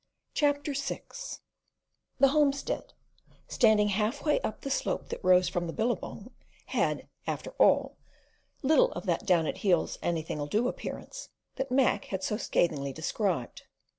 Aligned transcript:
'"CHAPTER 0.41 0.73
VI 0.73 1.03
The 2.17 2.29
homestead, 2.29 2.93
standing 3.47 3.89
half 3.89 4.25
way 4.25 4.41
up 4.41 4.61
the 4.61 4.71
slope 4.71 5.09
that 5.09 5.23
rose 5.23 5.47
from 5.47 5.67
the 5.67 5.73
billabong, 5.73 6.33
had, 6.65 7.07
after 7.27 7.51
all, 7.59 7.97
little 8.63 8.91
of 8.93 9.05
that 9.05 9.27
"down 9.27 9.45
at 9.45 9.57
heels, 9.57 9.99
anything'll 10.01 10.47
do" 10.47 10.67
appearance 10.67 11.29
that 11.57 11.69
Mac 11.69 12.05
had 12.05 12.23
so 12.23 12.35
scathingly 12.37 12.91
described. 12.93 13.67